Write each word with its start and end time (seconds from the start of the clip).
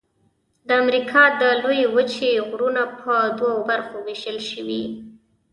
د 0.67 0.69
امریکا 0.83 1.23
د 1.41 1.41
لویې 1.61 1.87
وچې 1.95 2.31
غرونه 2.49 2.83
په 3.01 3.13
دوو 3.37 3.55
برخو 3.69 3.95
ویشل 4.07 4.37
شوي. 4.49 4.83